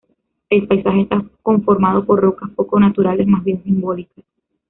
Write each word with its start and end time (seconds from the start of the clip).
El 0.49 0.65
paisaje 0.67 1.01
está 1.01 1.23
conformado 1.43 2.03
por 2.03 2.19
rocas 2.21 2.49
poco 2.55 2.79
naturales, 2.79 3.27
más 3.27 3.43
bien 3.43 3.63
simbólicas. 3.63 4.25